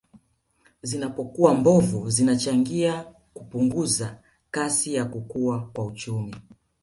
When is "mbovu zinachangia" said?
1.55-3.05